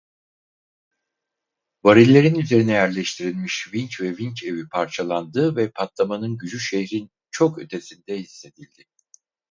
[1.83, 8.85] Varillerin üzerine yerleştirilmiş vinç ve vinç evi parçalandı ve patlamanın gücü şehrin çok ötesinde hissedildi.